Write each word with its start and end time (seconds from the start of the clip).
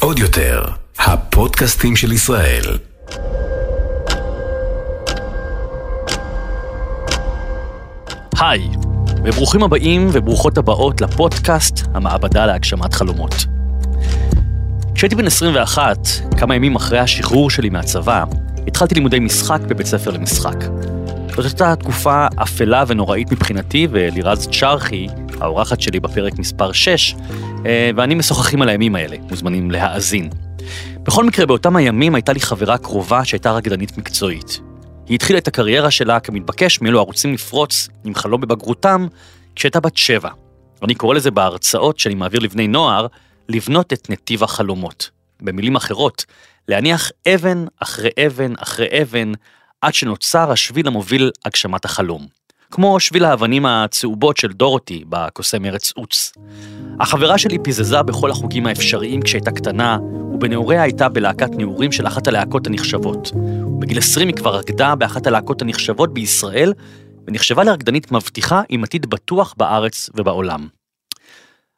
עוד 0.00 0.18
יותר, 0.18 0.64
הפודקאסטים 0.98 1.96
של 1.96 2.12
ישראל. 2.12 2.62
היי, 8.40 8.68
וברוכים 9.24 9.62
הבאים 9.62 10.08
וברוכות 10.12 10.58
הבאות 10.58 11.00
לפודקאסט 11.00 11.86
המעבדה 11.94 12.46
להגשמת 12.46 12.94
חלומות. 12.94 13.46
כשהייתי 14.94 15.16
בן 15.16 15.26
21, 15.26 15.98
כמה 16.38 16.54
ימים 16.54 16.76
אחרי 16.76 16.98
השחרור 16.98 17.50
שלי 17.50 17.70
מהצבא, 17.70 18.24
התחלתי 18.66 18.94
לימודי 18.94 19.18
משחק 19.20 19.60
בבית 19.60 19.86
ספר 19.86 20.10
למשחק. 20.10 20.64
זאת 21.28 21.44
הייתה 21.44 21.76
תקופה 21.76 22.26
אפלה 22.36 22.84
ונוראית 22.86 23.32
מבחינתי, 23.32 23.88
ולירז 23.90 24.48
צ'רחי, 24.48 25.06
האורחת 25.44 25.80
שלי 25.80 26.00
בפרק 26.00 26.38
מספר 26.38 26.72
6, 26.72 27.14
אה, 27.66 27.90
ואני 27.96 28.14
משוחחים 28.14 28.62
על 28.62 28.68
הימים 28.68 28.94
האלה, 28.94 29.16
מוזמנים 29.30 29.70
להאזין. 29.70 30.30
בכל 31.02 31.24
מקרה, 31.24 31.46
באותם 31.46 31.76
הימים 31.76 32.14
הייתה 32.14 32.32
לי 32.32 32.40
חברה 32.40 32.78
קרובה 32.78 33.24
שהייתה 33.24 33.52
רקדנית 33.52 33.98
מקצועית. 33.98 34.60
היא 35.06 35.14
התחילה 35.14 35.38
את 35.38 35.48
הקריירה 35.48 35.90
שלה 35.90 36.20
כמתבקש 36.20 36.80
מאלו 36.80 36.98
ערוצים 36.98 37.34
לפרוץ 37.34 37.88
עם 38.04 38.14
חלום 38.14 38.40
בבגרותם 38.40 39.06
כשהייתה 39.56 39.80
בת 39.80 39.96
שבע. 39.96 40.30
אני 40.82 40.94
קורא 40.94 41.14
לזה 41.14 41.30
בהרצאות 41.30 41.98
שאני 41.98 42.14
מעביר 42.14 42.40
לבני 42.40 42.68
נוער, 42.68 43.06
לבנות 43.48 43.92
את 43.92 44.10
נתיב 44.10 44.42
החלומות. 44.42 45.10
במילים 45.42 45.76
אחרות, 45.76 46.24
להניח 46.68 47.10
אבן 47.34 47.64
אחרי 47.80 48.10
אבן 48.26 48.52
אחרי 48.58 48.86
אבן 49.02 49.32
עד 49.80 49.94
שנוצר 49.94 50.52
השביל 50.52 50.86
המוביל 50.86 51.30
הגשמת 51.44 51.84
החלום. 51.84 52.26
כמו 52.70 53.00
שביל 53.00 53.24
האבנים 53.24 53.66
הצהובות 53.66 54.36
של 54.36 54.52
דורותי 54.52 55.04
בקוסם 55.08 55.64
ארץ 55.64 55.92
עוץ. 55.96 56.32
החברה 57.00 57.38
שלי 57.38 57.58
פיזזה 57.62 58.02
בכל 58.02 58.30
החוגים 58.30 58.66
האפשריים 58.66 59.22
כשהייתה 59.22 59.50
קטנה, 59.50 59.98
ובנעוריה 60.34 60.82
הייתה 60.82 61.08
בלהקת 61.08 61.50
נעורים 61.50 61.92
של 61.92 62.06
אחת 62.06 62.26
הלהקות 62.26 62.66
הנחשבות. 62.66 63.30
בגיל 63.78 63.98
20 63.98 64.28
היא 64.28 64.36
כבר 64.36 64.56
רקדה 64.56 64.94
באחת 64.94 65.26
הלהקות 65.26 65.62
הנחשבות 65.62 66.14
בישראל, 66.14 66.72
ונחשבה 67.26 67.64
לרקדנית 67.64 68.12
מבטיחה 68.12 68.62
עם 68.68 68.84
עתיד 68.84 69.06
בטוח 69.06 69.54
בארץ 69.56 70.10
ובעולם. 70.14 70.68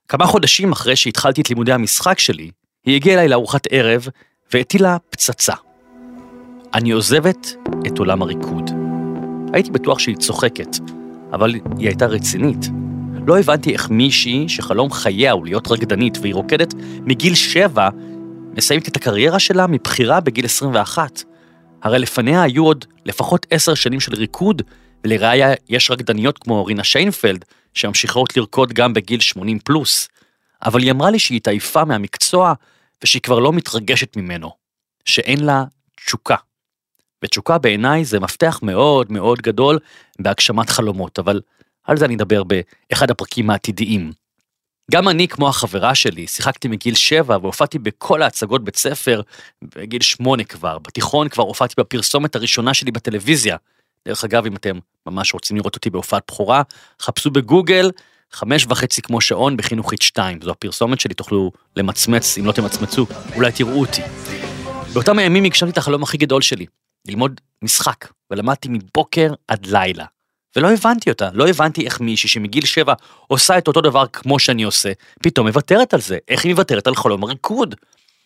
כמה 0.08 0.27
חודשים 0.27 0.72
אחרי 0.72 0.97
שהתחלתי 0.97 1.41
את 1.41 1.50
לימודי 1.50 1.72
המשחק 1.72 2.19
שלי, 2.19 2.50
היא 2.84 2.97
הגיעה 2.97 3.14
אליי 3.14 3.28
לארוחת 3.28 3.66
ערב 3.70 4.08
והטילה 4.53 4.97
פצצה. 5.10 5.55
אני 6.75 6.91
עוזבת 6.91 7.55
את 7.86 7.98
עולם 7.98 8.22
הריקוד. 8.22 8.75
הייתי 9.56 9.70
בטוח 9.70 9.98
שהיא 9.98 10.16
צוחקת, 10.16 10.76
אבל 11.32 11.54
היא 11.54 11.88
הייתה 11.88 12.06
רצינית. 12.06 12.66
לא 13.26 13.38
הבנתי 13.38 13.72
איך 13.72 13.90
מישהי 13.90 14.48
שחלום 14.48 14.90
חייה 14.90 15.32
הוא 15.32 15.44
להיות 15.44 15.68
רקדנית 15.68 16.18
והיא 16.18 16.34
רוקדת 16.34 16.74
מגיל 17.00 17.34
שבע, 17.34 17.88
מסיימת 18.56 18.88
את 18.88 18.96
הקריירה 18.96 19.38
שלה 19.38 19.66
מבחירה 19.66 20.20
בגיל 20.20 20.44
21. 20.44 21.22
הרי 21.82 21.98
לפניה 21.98 22.42
היו 22.42 22.64
עוד 22.64 22.84
לפחות 23.04 23.46
עשר 23.50 23.74
שנים 23.74 24.00
של 24.00 24.14
ריקוד, 24.14 24.62
ולראיה 25.04 25.54
יש 25.68 25.91
רקדניות 25.91 26.38
כמו 26.38 26.64
רינה 26.64 26.84
שיינפלד, 26.84 27.44
שממשיכות 27.74 28.36
לרקוד 28.36 28.72
גם 28.72 28.94
בגיל 28.94 29.20
80 29.20 29.58
פלוס. 29.58 30.08
אבל 30.64 30.82
היא 30.82 30.91
אמרה 30.91 31.10
לי 31.10 31.18
שהיא 31.18 31.36
התעייפה 31.36 31.84
מהמקצוע, 31.84 32.52
ושהיא 33.04 33.22
כבר 33.22 33.38
לא 33.38 33.52
מתרגשת 33.52 34.16
ממנו. 34.16 34.50
שאין 35.04 35.44
לה 35.44 35.64
תשוקה. 35.96 36.36
ותשוקה 37.25 37.59
בעיניי 37.59 38.05
זה 38.05 38.20
מפתח 38.20 38.61
מאוד 38.62 39.12
מאוד 39.12 39.42
גדול 39.42 39.78
בהגשמת 40.19 40.70
חלומות, 40.70 41.19
אבל 41.19 41.41
על 41.84 41.97
זה 41.97 42.05
אני 42.05 42.14
אדבר 42.14 42.42
באחד 42.45 43.11
הפרקים 43.11 43.50
העתידיים. 43.50 44.12
גם 44.91 45.09
אני, 45.09 45.28
כמו 45.28 45.48
החברה 45.48 45.94
שלי, 45.94 46.27
שיחקתי 46.27 46.69
מגיל 46.69 46.94
שבע 46.94 47.39
והופעתי 47.42 47.78
בכל 47.78 48.22
ההצגות 48.22 48.64
בית 48.64 48.77
ספר 48.77 49.20
בגיל 49.62 50.03
שמונה 50.03 50.44
כבר. 50.44 50.78
בתיכון 50.78 51.28
כבר 51.28 51.42
הופעתי 51.42 51.75
בפרסומת 51.78 52.37
הראשונה 52.37 52.75
שלי 52.75 52.91
בטלוויזיה. 52.91 53.56
דרך 54.09 54.25
אגב, 54.25 54.47
אם 54.47 54.56
אתם 54.56 54.78
ממש 55.06 55.34
רוצים 55.34 55.56
לראות 55.56 55.75
אותי 55.75 55.91
בהופעת 55.91 56.22
בכורה, 56.28 56.62
חפשו 57.03 57.31
בגוגל 57.31 57.91
חמש 58.32 58.66
וחצי 58.69 59.03
כמו 59.03 59.21
שעון 59.21 59.56
בחינוכית 59.56 60.03
שתיים. 60.03 60.38
זו 60.43 60.50
הפרסומת 60.50 61.00
שלי, 61.00 61.15
תוכלו 61.15 61.53
למצמץ, 61.76 62.38
אם 62.38 62.47
לא 62.47 62.53
תמצמצו, 62.53 63.06
אולי 63.34 63.53
תראו 63.53 63.81
אותי. 63.81 64.03
באותם 64.93 65.19
הימים 65.19 65.44
הגשמתי 65.44 65.72
את 65.72 65.78
החלום 65.78 66.03
הכי 66.03 66.16
גדול 66.16 66.43
שלי, 66.43 66.66
ללמוד 67.09 67.41
משחק, 67.62 68.09
ולמדתי 68.31 68.69
מבוקר 68.69 69.33
עד 69.49 69.67
לילה. 69.67 70.05
ולא 70.56 70.72
הבנתי 70.72 71.11
אותה, 71.11 71.28
לא 71.33 71.49
הבנתי 71.49 71.84
איך 71.84 72.00
מישהי 72.00 72.28
שמגיל 72.28 72.65
שבע 72.65 72.94
עושה 73.27 73.59
את 73.59 73.69
אותו 73.69 73.81
דבר 73.81 74.06
כמו 74.06 74.39
שאני 74.39 74.62
עושה, 74.62 74.93
פתאום 75.22 75.47
מוותרת 75.47 75.94
על 75.94 76.00
זה, 76.00 76.19
איך 76.28 76.44
היא 76.44 76.53
מוותרת 76.53 76.87
על 76.87 76.94
חלום 76.94 77.25
הריקוד. 77.25 77.75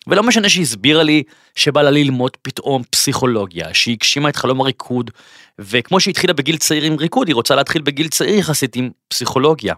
ולא 0.07 0.23
משנה 0.23 0.49
שהיא 0.49 0.63
הסבירה 0.63 1.03
לי 1.03 1.23
שבא 1.55 1.81
לה 1.81 1.91
ללמוד 1.91 2.37
פתאום 2.41 2.83
פסיכולוגיה, 2.89 3.73
שהיא 3.73 3.95
הגשימה 3.95 4.29
את 4.29 4.35
חלום 4.35 4.61
הריקוד, 4.61 5.11
וכמו 5.59 5.99
שהיא 5.99 6.11
התחילה 6.11 6.33
בגיל 6.33 6.57
צעיר 6.57 6.83
עם 6.83 6.95
ריקוד, 6.95 7.27
היא 7.27 7.35
רוצה 7.35 7.55
להתחיל 7.55 7.81
בגיל 7.81 8.07
צעיר 8.07 8.39
יחסית 8.39 8.75
עם 8.75 8.89
פסיכולוגיה. 9.07 9.73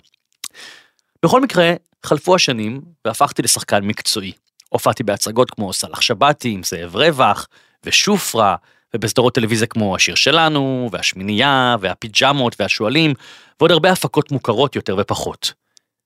בכל 1.24 1.41
מקרה, 1.41 1.74
חלפו 2.06 2.35
השנים 2.35 2.81
והפכתי 3.06 3.41
לשחקן 3.41 3.84
מקצועי. 3.84 4.31
הופעתי 4.70 5.03
בהצגות 5.03 5.52
כמו 5.52 5.74
סאלח 5.74 6.02
שבתי 6.02 6.50
עם 6.50 6.64
זאב 6.64 6.96
רווח, 6.96 7.47
ושופרה, 7.85 8.56
ובסדרות 8.95 9.35
טלוויזיה 9.35 9.67
כמו 9.67 9.95
השיר 9.95 10.15
שלנו, 10.15 10.89
והשמינייה, 10.91 11.75
והפיג'מות, 11.79 12.55
והשועלים, 12.59 13.13
ועוד 13.59 13.71
הרבה 13.71 13.91
הפקות 13.91 14.31
מוכרות 14.31 14.75
יותר 14.75 14.95
ופחות. 14.99 15.53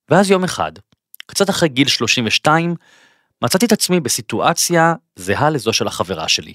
ואז 0.10 0.32
יום 0.32 0.44
אחד, 0.44 0.72
קצת 1.26 1.50
אחרי 1.50 1.70
גיל 1.70 1.88
32, 1.88 2.76
מצאתי 3.42 3.66
את 3.66 3.72
עצמי 3.72 4.00
בסיטואציה 4.00 4.94
זהה 5.16 5.50
לזו 5.50 5.74
של 5.74 5.88
החברה 5.88 6.28
שלי. 6.28 6.54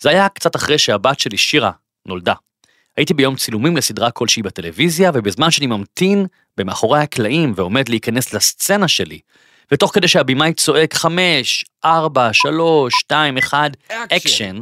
זה 0.00 0.10
היה 0.10 0.28
קצת 0.28 0.56
אחרי 0.56 0.78
שהבת 0.78 1.20
שלי, 1.20 1.36
שירה, 1.36 1.70
נולדה. 2.06 2.34
הייתי 2.96 3.14
ביום 3.14 3.36
צילומים 3.36 3.76
לסדרה 3.76 4.10
כלשהי 4.10 4.42
בטלוויזיה, 4.42 5.10
ובזמן 5.14 5.50
שאני 5.50 5.66
ממתין 5.66 6.26
במאחורי 6.56 7.00
הקלעים 7.00 7.52
ועומד 7.56 7.88
להיכנס 7.88 8.34
לסצנה 8.34 8.88
שלי, 8.88 9.20
ותוך 9.72 9.94
כדי 9.94 10.08
שהבימאי 10.08 10.54
צועק 10.54 10.94
חמש, 10.94 11.64
ארבע, 11.84 12.32
שלוש, 12.32 12.94
שתיים, 12.98 13.38
אחד, 13.38 13.70
אקשן, 13.88 14.60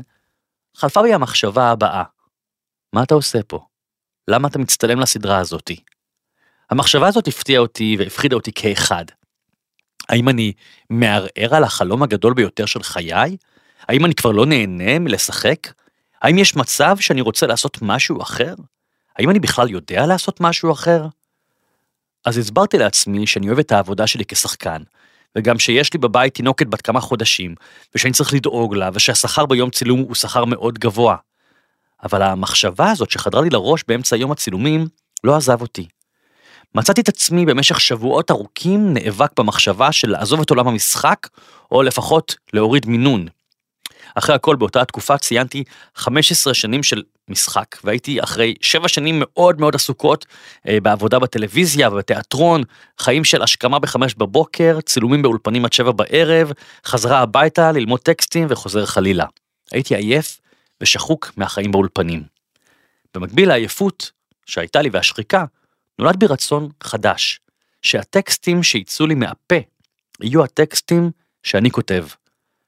חלפה 0.77 1.03
בי 1.03 1.15
המחשבה 1.15 1.71
הבאה, 1.71 2.03
מה 2.93 3.03
אתה 3.03 3.15
עושה 3.15 3.43
פה? 3.43 3.67
למה 4.29 4.49
אתה 4.49 4.59
מצטלם 4.59 5.01
לסדרה 5.01 5.39
הזאתי? 5.39 5.77
המחשבה 6.71 7.09
הזאת 7.09 7.29
הפתיעה 7.29 7.63
אותי 7.63 7.97
והפחידה 7.99 8.37
אותי 8.37 8.53
כאחד. 8.55 9.05
האם 10.09 10.29
אני 10.29 10.53
מערער 10.91 11.55
על 11.55 11.65
החלום 11.65 12.03
הגדול 12.03 12.35
ביותר 12.35 12.67
של 12.67 12.83
חיי? 12.83 13.37
האם 13.89 14.05
אני 14.05 14.15
כבר 14.15 14.31
לא 14.31 14.47
נהנה 14.47 14.99
מלשחק? 14.99 15.73
האם 16.23 16.39
יש 16.39 16.57
מצב 16.57 16.97
שאני 17.01 17.21
רוצה 17.21 17.47
לעשות 17.47 17.79
משהו 17.83 18.23
אחר? 18.23 18.55
האם 19.17 19.31
אני 19.31 19.41
בכלל 19.41 19.71
יודע 19.71 20.07
לעשות 20.07 20.41
משהו 20.41 20.73
אחר? 20.73 21.07
אז 22.25 22.39
הסברתי 22.39 22.79
לעצמי 22.79 23.27
שאני 23.27 23.49
אוהב 23.49 23.59
את 23.59 23.73
העבודה 23.73 24.07
שלי 24.07 24.25
כשחקן, 24.25 24.83
וגם 25.39 25.59
שיש 25.59 25.93
לי 25.93 25.99
בבית 25.99 26.35
תינוקת 26.35 26.67
בת 26.67 26.81
כמה 26.81 27.01
חודשים, 27.01 27.55
ושאני 27.95 28.13
צריך 28.13 28.35
לדאוג 28.35 28.75
לה, 28.75 28.91
ושהשכר 28.93 29.47
ביום 29.47 29.71
צילום 29.71 30.01
הוא 30.01 30.15
שכר 30.15 30.45
מאוד 30.45 30.79
גבוה. 30.79 31.17
אבל 32.03 32.23
המחשבה 32.23 32.91
הזאת 32.91 33.11
שחדרה 33.11 33.43
לי 33.43 33.51
לראש 33.51 33.85
באמצע 33.89 34.17
יום 34.17 34.33
הצילומים, 34.33 34.87
לא 35.25 35.37
עזב 35.37 35.63
אותי. 35.63 35.87
מצאתי 36.75 37.01
את 37.01 37.09
עצמי 37.09 37.47
במשך 37.47 37.81
שבועות 37.81 38.31
ארוכים 38.31 38.95
נאבק 38.95 39.41
במחשבה 39.41 39.93
של 39.93 40.11
לעזוב 40.11 40.41
את 40.41 40.51
עולם 40.51 40.69
המשחק, 40.69 41.29
או 41.73 41.83
לפחות 41.83 42.37
להוריד 42.53 42.87
מינון. 42.87 43.27
אחרי 44.15 44.35
הכל 44.35 44.57
באותה 44.57 44.85
תקופה 44.85 45.19
ציינתי 45.19 45.65
15 45.95 46.55
שנים 46.55 46.83
של 46.83 47.03
משחק, 47.29 47.77
והייתי 47.85 48.23
אחרי 48.23 48.55
7 48.61 48.89
שנים 48.89 49.15
מאוד 49.19 49.61
מאוד 49.61 49.75
עסוקות 49.75 50.27
אה, 50.69 50.81
בעבודה 50.81 51.19
בטלוויזיה 51.19 51.89
ובתיאטרון, 51.89 52.63
חיים 52.99 53.25
של 53.25 53.43
השכמה 53.43 53.79
בחמש 53.79 54.15
בבוקר, 54.15 54.81
צילומים 54.81 55.23
באולפנים 55.23 55.65
עד 55.65 55.73
7 55.73 55.93
בערב, 55.93 56.53
חזרה 56.87 57.21
הביתה 57.21 57.73
ללמוד 57.73 58.01
טקסטים 58.01 58.47
וחוזר 58.51 58.87
חלילה. 58.87 59.25
הייתי 59.73 59.95
עייף 59.97 60.41
ושחוק 60.81 61.33
מהחיים 61.37 61.73
באולפנים. 61.73 62.23
במקביל 63.15 63.49
לעייפות 63.49 64.11
שהייתה 64.47 64.83
לי 64.83 64.89
והשחיקה, 64.93 65.45
נולד 65.99 66.17
בי 66.17 66.27
רצון 66.27 66.69
חדש, 66.83 67.41
שהטקסטים 67.83 68.63
שיצאו 68.63 69.07
לי 69.07 69.15
מהפה 69.15 69.57
יהיו 70.21 70.45
הטקסטים 70.45 71.11
שאני 71.43 71.71
כותב. 71.71 72.07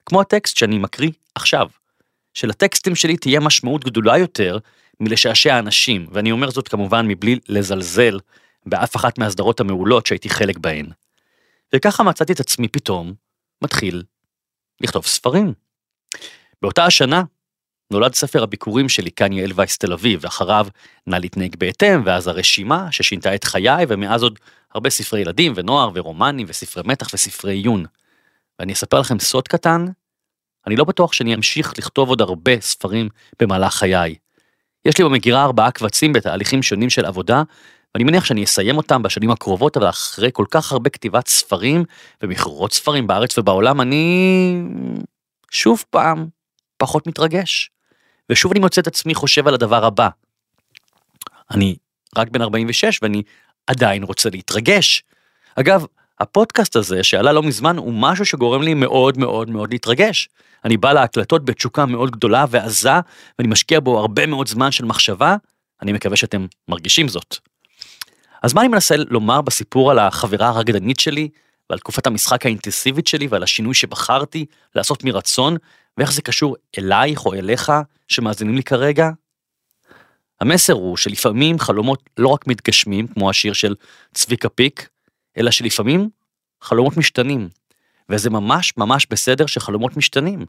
כמו 0.06 0.20
הטקסט 0.20 0.56
שאני 0.56 0.78
מקריא 0.78 1.10
עכשיו. 1.34 1.68
שלטקסטים 2.34 2.94
שלי 2.94 3.16
תהיה 3.16 3.40
משמעות 3.40 3.84
גדולה 3.84 4.18
יותר 4.18 4.58
מלשעשע 5.00 5.58
אנשים, 5.58 6.06
ואני 6.12 6.32
אומר 6.32 6.50
זאת 6.50 6.68
כמובן 6.68 7.08
מבלי 7.08 7.38
לזלזל 7.48 8.18
באף 8.66 8.96
אחת 8.96 9.18
מהסדרות 9.18 9.60
המעולות 9.60 10.06
שהייתי 10.06 10.30
חלק 10.30 10.58
בהן. 10.58 10.86
וככה 11.74 12.02
מצאתי 12.02 12.32
את 12.32 12.40
עצמי 12.40 12.68
פתאום 12.68 13.12
מתחיל 13.62 14.02
לכתוב 14.80 15.06
ספרים. 15.06 15.52
באותה 16.62 16.84
השנה 16.84 17.22
נולד 17.90 18.14
ספר 18.14 18.42
הביקורים 18.42 18.88
שלי, 18.88 19.10
כאן 19.10 19.32
יעל 19.32 19.50
וייס 19.54 19.78
תל 19.78 19.92
אביב, 19.92 20.20
ואחריו 20.22 20.66
נא 21.06 21.16
להתנהג 21.16 21.56
בהתאם, 21.56 22.02
ואז 22.04 22.28
הרשימה 22.28 22.92
ששינתה 22.92 23.34
את 23.34 23.44
חיי, 23.44 23.84
ומאז 23.88 24.22
עוד 24.22 24.38
הרבה 24.74 24.90
ספרי 24.90 25.20
ילדים 25.20 25.52
ונוער 25.56 25.90
ורומנים 25.94 26.46
וספרי 26.48 26.82
מתח 26.86 27.08
וספרי 27.14 27.52
עיון. 27.52 27.84
ואני 28.58 28.72
אספר 28.72 29.00
לכם 29.00 29.18
סוד 29.18 29.48
קטן, 29.48 29.86
אני 30.66 30.76
לא 30.76 30.84
בטוח 30.84 31.12
שאני 31.12 31.34
אמשיך 31.34 31.78
לכתוב 31.78 32.08
עוד 32.08 32.20
הרבה 32.20 32.60
ספרים 32.60 33.08
במהלך 33.40 33.74
חיי. 33.74 34.14
יש 34.84 34.98
לי 34.98 35.04
במגירה 35.04 35.44
ארבעה 35.44 35.70
קבצים 35.70 36.12
בתהליכים 36.12 36.62
שונים 36.62 36.90
של 36.90 37.04
עבודה, 37.04 37.42
ואני 37.94 38.04
מניח 38.04 38.24
שאני 38.24 38.44
אסיים 38.44 38.76
אותם 38.76 39.02
בשנים 39.02 39.30
הקרובות, 39.30 39.76
אבל 39.76 39.88
אחרי 39.88 40.30
כל 40.32 40.44
כך 40.50 40.72
הרבה 40.72 40.90
כתיבת 40.90 41.28
ספרים 41.28 41.84
ומכרות 42.22 42.72
ספרים 42.72 43.06
בארץ 43.06 43.38
ובעולם, 43.38 43.80
אני 43.80 44.62
שוב 45.50 45.84
פעם 45.90 46.26
פחות 46.76 47.06
מתרגש. 47.06 47.70
ושוב 48.30 48.52
אני 48.52 48.60
מוצא 48.60 48.80
את 48.80 48.86
עצמי 48.86 49.14
חושב 49.14 49.48
על 49.48 49.54
הדבר 49.54 49.84
הבא. 49.84 50.08
אני 51.50 51.76
רק 52.16 52.28
בן 52.28 52.42
46 52.42 52.98
ואני 53.02 53.22
עדיין 53.66 54.02
רוצה 54.02 54.30
להתרגש. 54.30 55.04
אגב, 55.54 55.86
הפודקאסט 56.20 56.76
הזה 56.76 57.02
שעלה 57.02 57.32
לא 57.32 57.42
מזמן 57.42 57.76
הוא 57.76 57.92
משהו 57.96 58.24
שגורם 58.24 58.62
לי 58.62 58.74
מאוד 58.74 59.18
מאוד 59.18 59.50
מאוד 59.50 59.72
להתרגש. 59.72 60.28
אני 60.64 60.76
בא 60.76 60.92
להקלטות 60.92 61.44
בתשוקה 61.44 61.86
מאוד 61.86 62.10
גדולה 62.10 62.44
ועזה 62.50 62.90
ואני 63.38 63.48
משקיע 63.48 63.80
בו 63.80 63.98
הרבה 63.98 64.26
מאוד 64.26 64.48
זמן 64.48 64.70
של 64.70 64.84
מחשבה, 64.84 65.36
אני 65.82 65.92
מקווה 65.92 66.16
שאתם 66.16 66.46
מרגישים 66.68 67.08
זאת. 67.08 67.36
אז 68.42 68.54
מה 68.54 68.60
אני 68.60 68.68
מנסה 68.68 68.94
לומר 68.96 69.40
בסיפור 69.40 69.90
על 69.90 69.98
החברה 69.98 70.48
הרקדנית 70.48 71.00
שלי 71.00 71.28
ועל 71.70 71.78
תקופת 71.78 72.06
המשחק 72.06 72.46
האינטנסיבית 72.46 73.06
שלי 73.06 73.26
ועל 73.26 73.42
השינוי 73.42 73.74
שבחרתי 73.74 74.46
לעשות 74.74 75.04
מרצון 75.04 75.56
ואיך 75.98 76.12
זה 76.12 76.22
קשור 76.22 76.56
אלייך 76.78 77.26
או 77.26 77.34
אליך 77.34 77.72
שמאזינים 78.08 78.54
לי 78.54 78.62
כרגע? 78.62 79.10
המסר 80.40 80.72
הוא 80.72 80.96
שלפעמים 80.96 81.58
חלומות 81.58 82.10
לא 82.18 82.28
רק 82.28 82.46
מתגשמים, 82.46 83.06
כמו 83.06 83.30
השיר 83.30 83.52
של 83.52 83.74
צביקה 84.14 84.48
פיק, 84.48 84.88
אלא 85.38 85.50
שלפעמים 85.50 86.10
חלומות 86.60 86.96
משתנים. 86.96 87.48
וזה 88.08 88.30
ממש 88.30 88.72
ממש 88.76 89.06
בסדר 89.10 89.46
שחלומות 89.46 89.96
משתנים. 89.96 90.46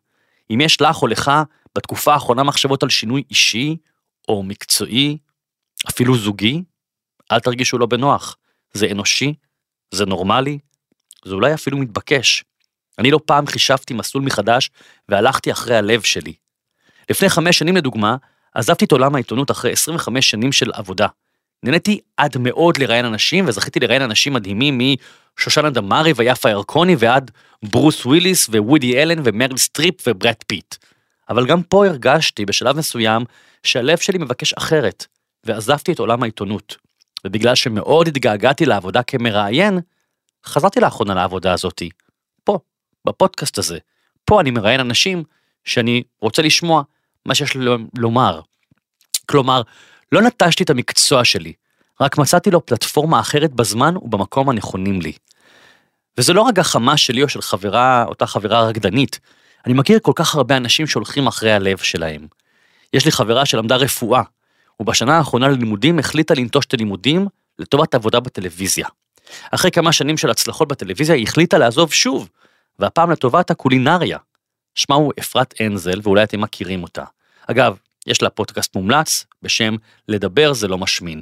אם 0.49 0.61
יש 0.61 0.81
לך 0.81 1.01
או 1.01 1.07
לך 1.07 1.31
בתקופה 1.75 2.13
האחרונה 2.13 2.43
מחשבות 2.43 2.83
על 2.83 2.89
שינוי 2.89 3.23
אישי 3.29 3.77
או 4.27 4.43
מקצועי, 4.43 5.17
אפילו 5.89 6.17
זוגי, 6.17 6.63
אל 7.31 7.39
תרגישו 7.39 7.77
לא 7.77 7.85
בנוח. 7.85 8.37
זה 8.73 8.87
אנושי, 8.91 9.33
זה 9.91 10.05
נורמלי, 10.05 10.59
זה 11.25 11.33
אולי 11.33 11.53
אפילו 11.53 11.77
מתבקש. 11.77 12.43
אני 12.99 13.11
לא 13.11 13.19
פעם 13.25 13.47
חישבתי 13.47 13.93
מסלול 13.93 14.23
מחדש 14.23 14.69
והלכתי 15.09 15.51
אחרי 15.51 15.75
הלב 15.75 16.01
שלי. 16.01 16.33
לפני 17.09 17.29
חמש 17.29 17.59
שנים 17.59 17.75
לדוגמה, 17.75 18.15
עזבתי 18.53 18.85
את 18.85 18.91
עולם 18.91 19.15
העיתונות 19.15 19.51
אחרי 19.51 19.71
25 19.71 20.29
שנים 20.29 20.51
של 20.51 20.71
עבודה. 20.73 21.07
נהניתי 21.63 21.99
עד 22.17 22.37
מאוד 22.37 22.77
לראיין 22.77 23.05
אנשים, 23.05 23.45
וזכיתי 23.47 23.79
לראיין 23.79 24.01
אנשים 24.01 24.33
מדהימים 24.33 24.79
משושנה 25.39 25.69
דמארי 25.69 26.13
ויפה 26.15 26.49
ירקוני 26.49 26.95
ועד 26.99 27.31
ברוס 27.63 28.05
וויליס 28.05 28.49
ווודי 28.49 29.01
אלן 29.01 29.21
ומריל 29.23 29.57
סטריפ 29.57 30.07
וברד 30.07 30.35
פיט. 30.47 30.75
אבל 31.29 31.45
גם 31.45 31.63
פה 31.63 31.85
הרגשתי 31.85 32.45
בשלב 32.45 32.77
מסוים 32.77 33.25
שהלב 33.63 33.97
שלי 33.97 34.17
מבקש 34.17 34.53
אחרת, 34.53 35.05
ועזבתי 35.43 35.91
את 35.91 35.99
עולם 35.99 36.23
העיתונות. 36.23 36.77
ובגלל 37.25 37.55
שמאוד 37.55 38.07
התגעגעתי 38.07 38.65
לעבודה 38.65 39.03
כמראיין, 39.03 39.79
חזרתי 40.45 40.79
לאחרונה 40.79 41.13
לעבודה 41.13 41.53
הזאתי. 41.53 41.89
פה, 42.43 42.59
בפודקאסט 43.07 43.57
הזה. 43.57 43.77
פה 44.25 44.41
אני 44.41 44.51
מראיין 44.51 44.79
אנשים 44.79 45.23
שאני 45.65 46.03
רוצה 46.21 46.41
לשמוע 46.41 46.83
מה 47.25 47.35
שיש 47.35 47.55
לי 47.55 47.65
לומר. 47.97 48.41
כלומר, 49.25 49.61
לא 50.11 50.21
נטשתי 50.21 50.63
את 50.63 50.69
המקצוע 50.69 51.25
שלי, 51.25 51.53
רק 52.01 52.17
מצאתי 52.17 52.51
לו 52.51 52.65
פלטפורמה 52.65 53.19
אחרת 53.19 53.53
בזמן 53.53 53.97
ובמקום 53.97 54.49
הנכונים 54.49 55.01
לי. 55.01 55.11
וזה 56.17 56.33
לא 56.33 56.41
רק 56.41 56.53
גחמה 56.53 56.97
שלי 56.97 57.23
או 57.23 57.29
של 57.29 57.41
חברה, 57.41 58.05
אותה 58.07 58.27
חברה 58.27 58.67
רקדנית, 58.67 59.19
אני 59.65 59.73
מכיר 59.73 59.99
כל 59.99 60.11
כך 60.15 60.35
הרבה 60.35 60.57
אנשים 60.57 60.87
שהולכים 60.87 61.27
אחרי 61.27 61.51
הלב 61.51 61.77
שלהם. 61.77 62.27
יש 62.93 63.05
לי 63.05 63.11
חברה 63.11 63.45
שלמדה 63.45 63.75
רפואה, 63.75 64.21
ובשנה 64.79 65.17
האחרונה 65.17 65.47
ללימודים 65.47 65.99
החליטה 65.99 66.33
לנטוש 66.33 66.65
את 66.65 66.73
הלימודים 66.73 67.27
לטובת 67.59 67.95
עבודה 67.95 68.19
בטלוויזיה. 68.19 68.87
אחרי 69.51 69.71
כמה 69.71 69.91
שנים 69.91 70.17
של 70.17 70.29
הצלחות 70.29 70.67
בטלוויזיה 70.67 71.15
היא 71.15 71.23
החליטה 71.23 71.57
לעזוב 71.57 71.93
שוב, 71.93 72.29
והפעם 72.79 73.11
לטובת 73.11 73.51
הקולינריה. 73.51 74.17
שמה 74.75 74.95
הוא 74.95 75.13
אפרת 75.19 75.53
אנזל, 75.61 75.99
ואולי 76.03 76.23
אתם 76.23 76.41
מכירים 76.41 76.83
אותה. 76.83 77.03
אגב, 77.47 77.77
יש 78.07 78.21
לה 78.21 78.29
פודקאסט 78.29 78.75
מומלץ 78.75 79.25
בשם 79.41 79.75
לדבר 80.07 80.53
זה 80.53 80.67
לא 80.67 80.77
משמין. 80.77 81.21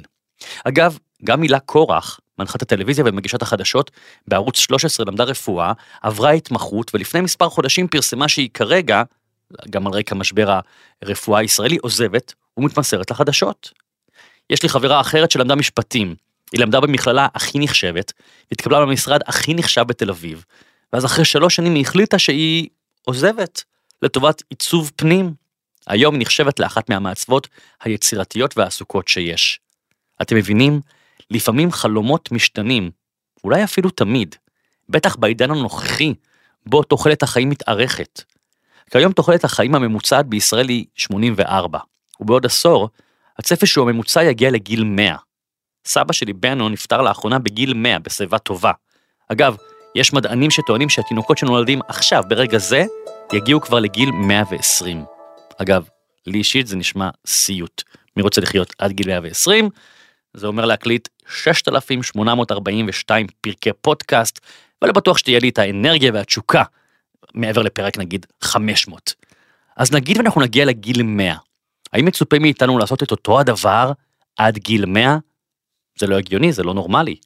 אגב, 0.64 0.98
גם 1.24 1.40
מילה 1.40 1.58
קורח, 1.60 2.20
מנחת 2.38 2.62
הטלוויזיה 2.62 3.04
ומגישת 3.06 3.42
החדשות, 3.42 3.90
בערוץ 4.28 4.58
13 4.58 5.06
למדה 5.06 5.24
רפואה, 5.24 5.72
עברה 6.02 6.30
התמחות 6.30 6.94
ולפני 6.94 7.20
מספר 7.20 7.48
חודשים 7.48 7.88
פרסמה 7.88 8.28
שהיא 8.28 8.50
כרגע, 8.54 9.02
גם 9.70 9.86
על 9.86 9.92
רקע 9.92 10.14
משבר 10.14 10.60
הרפואה 11.02 11.40
הישראלי, 11.40 11.76
עוזבת 11.76 12.34
ומתמסרת 12.56 13.10
לחדשות. 13.10 13.72
יש 14.50 14.62
לי 14.62 14.68
חברה 14.68 15.00
אחרת 15.00 15.30
שלמדה 15.30 15.54
משפטים, 15.54 16.14
היא 16.52 16.60
למדה 16.60 16.80
במכללה 16.80 17.28
הכי 17.34 17.58
נחשבת, 17.58 18.12
התקבלה 18.52 18.80
במשרד 18.80 19.20
הכי 19.26 19.54
נחשב 19.54 19.82
בתל 19.82 20.10
אביב, 20.10 20.44
ואז 20.92 21.04
אחרי 21.04 21.24
שלוש 21.24 21.56
שנים 21.56 21.74
היא 21.74 21.82
החליטה 21.82 22.18
שהיא 22.18 22.68
עוזבת 23.04 23.64
לטובת 24.02 24.42
עיצוב 24.50 24.90
פנים. 24.96 25.45
היום 25.86 26.14
היא 26.14 26.20
נחשבת 26.20 26.60
לאחת 26.60 26.90
מהמעצבות 26.90 27.48
היצירתיות 27.82 28.58
והעסוקות 28.58 29.08
שיש. 29.08 29.60
אתם 30.22 30.36
מבינים? 30.36 30.80
לפעמים 31.30 31.72
חלומות 31.72 32.32
משתנים, 32.32 32.90
אולי 33.44 33.64
אפילו 33.64 33.90
תמיד, 33.90 34.34
בטח 34.88 35.16
בעידן 35.16 35.50
הנוכחי, 35.50 36.14
בו 36.66 36.82
תוחלת 36.82 37.22
החיים 37.22 37.48
מתארכת. 37.50 38.22
כיום 38.90 39.12
תוחלת 39.12 39.44
החיים 39.44 39.74
הממוצעת 39.74 40.26
בישראל 40.26 40.68
היא 40.68 40.84
84, 40.94 41.78
ובעוד 42.20 42.46
עשור, 42.46 42.88
הצפי 43.38 43.66
שהוא 43.66 43.88
הממוצע 43.88 44.24
יגיע 44.24 44.50
לגיל 44.50 44.84
100. 44.84 45.16
סבא 45.86 46.12
שלי 46.12 46.32
בנו 46.32 46.68
נפטר 46.68 47.02
לאחרונה 47.02 47.38
בגיל 47.38 47.74
100 47.74 47.98
בשיבה 47.98 48.38
טובה. 48.38 48.72
אגב, 49.32 49.56
יש 49.94 50.12
מדענים 50.12 50.50
שטוענים 50.50 50.88
שהתינוקות 50.88 51.38
שנולדים 51.38 51.80
עכשיו, 51.88 52.22
ברגע 52.28 52.58
זה, 52.58 52.84
יגיעו 53.32 53.60
כבר 53.60 53.78
לגיל 53.78 54.10
120. 54.10 55.15
אגב, 55.62 55.88
לי 56.26 56.38
אישית 56.38 56.66
זה 56.66 56.76
נשמע 56.76 57.10
סיוט. 57.26 57.82
מי 58.16 58.22
רוצה 58.22 58.40
לחיות 58.40 58.74
עד 58.78 58.92
גיל 58.92 59.06
120? 59.06 59.68
זה 60.34 60.46
אומר 60.46 60.64
להקליט 60.64 61.08
6,842 61.28 63.26
פרקי 63.40 63.70
פודקאסט, 63.80 64.40
ולא 64.82 64.92
בטוח 64.92 65.18
שתהיה 65.18 65.38
לי 65.38 65.48
את 65.48 65.58
האנרגיה 65.58 66.10
והתשוקה 66.14 66.62
מעבר 67.34 67.62
לפרק 67.62 67.98
נגיד 67.98 68.26
500. 68.40 69.14
אז 69.76 69.92
נגיד 69.92 70.16
ואנחנו 70.16 70.40
נגיע 70.40 70.64
לגיל 70.64 71.02
100, 71.02 71.36
האם 71.92 72.04
מצופה 72.04 72.38
מאיתנו 72.38 72.78
לעשות 72.78 73.02
את 73.02 73.10
אותו 73.10 73.40
הדבר 73.40 73.92
עד 74.36 74.58
גיל 74.58 74.86
100? 74.86 75.18
זה 75.98 76.06
לא 76.06 76.18
הגיוני, 76.18 76.52
זה 76.52 76.62
לא 76.62 76.74
נורמלי. 76.74 77.16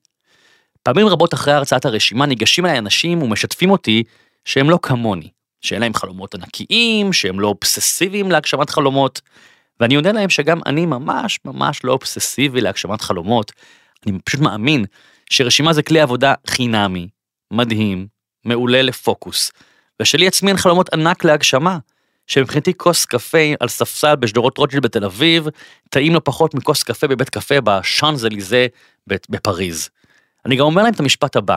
פעמים 0.82 1.06
רבות 1.06 1.34
אחרי 1.34 1.54
הרצאת 1.54 1.84
הרשימה 1.84 2.26
ניגשים 2.26 2.66
אליי 2.66 2.78
אנשים 2.78 3.22
ומשתפים 3.22 3.70
אותי 3.70 4.02
שהם 4.44 4.70
לא 4.70 4.78
כמוני, 4.82 5.28
שאין 5.60 5.80
להם 5.80 5.94
חלומות 5.94 6.34
ענקיים, 6.34 7.12
שהם 7.12 7.40
לא 7.40 7.48
אובססיביים 7.48 8.30
להגשמת 8.30 8.70
חלומות, 8.70 9.20
ואני 9.80 9.94
עונה 9.94 10.12
להם 10.12 10.30
שגם 10.30 10.60
אני 10.66 10.86
ממש 10.86 11.38
ממש 11.44 11.84
לא 11.84 11.92
אובססיבי 11.92 12.60
להגשמת 12.60 13.00
חלומות, 13.00 13.52
אני 14.06 14.18
פשוט 14.24 14.40
מאמין 14.40 14.84
שרשימה 15.30 15.72
זה 15.72 15.82
כלי 15.82 16.00
עבודה 16.00 16.34
חינמי, 16.46 17.08
מדהים, 17.50 18.06
מעולה 18.44 18.82
לפוקוס, 18.82 19.52
ושלי 20.02 20.26
עצמי 20.26 20.50
אין 20.50 20.56
חלומות 20.56 20.94
ענק 20.94 21.24
להגשמה, 21.24 21.78
שמבחינתי 22.26 22.74
כוס 22.76 23.04
קפה 23.04 23.52
על 23.60 23.68
ספסל 23.68 24.16
בשדרות 24.16 24.58
רוטשילד 24.58 24.82
בתל 24.82 25.04
אביב, 25.04 25.46
טעים 25.90 26.14
לא 26.14 26.20
פחות 26.24 26.54
מכוס 26.54 26.82
קפה 26.82 27.06
בבית 27.06 27.30
קפה 27.30 27.60
בשאנזליזה 27.60 28.66
בפריז. 29.06 29.88
אני 30.46 30.56
גם 30.56 30.64
אומר 30.64 30.82
להם 30.82 30.94
את 30.94 31.00
המשפט 31.00 31.36
הבא, 31.36 31.56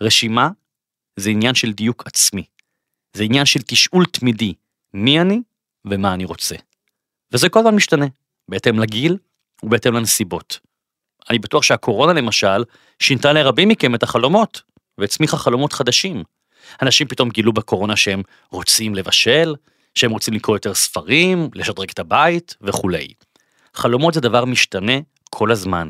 רשימה 0.00 0.48
זה 1.16 1.30
עניין 1.30 1.54
של 1.54 1.72
דיוק 1.72 2.02
עצמי. 2.06 2.44
זה 3.16 3.22
עניין 3.22 3.46
של 3.46 3.60
תשאול 3.66 4.04
תמידי, 4.06 4.54
מי 4.94 5.20
אני 5.20 5.40
ומה 5.84 6.14
אני 6.14 6.24
רוצה. 6.24 6.56
וזה 7.32 7.48
כל 7.48 7.58
הזמן 7.58 7.74
משתנה, 7.74 8.06
בהתאם 8.48 8.78
לגיל 8.78 9.16
ובהתאם 9.62 9.94
לנסיבות. 9.94 10.58
אני 11.30 11.38
בטוח 11.38 11.62
שהקורונה 11.62 12.12
למשל, 12.12 12.64
שינתה 12.98 13.32
לרבים 13.32 13.68
מכם 13.68 13.94
את 13.94 14.02
החלומות, 14.02 14.62
והצמיחה 14.98 15.36
חלומות 15.36 15.72
חדשים. 15.72 16.22
אנשים 16.82 17.08
פתאום 17.08 17.30
גילו 17.30 17.52
בקורונה 17.52 17.96
שהם 17.96 18.22
רוצים 18.50 18.94
לבשל, 18.94 19.54
שהם 19.94 20.10
רוצים 20.10 20.34
לקרוא 20.34 20.56
יותר 20.56 20.74
ספרים, 20.74 21.50
לשדרג 21.54 21.90
את 21.90 21.98
הבית 21.98 22.56
וכולי. 22.60 23.12
חלומות 23.74 24.14
זה 24.14 24.20
דבר 24.20 24.44
משתנה 24.44 24.98
כל 25.30 25.50
הזמן. 25.50 25.88